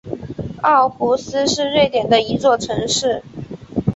[0.63, 3.21] 奥胡斯是瑞典的一座城市。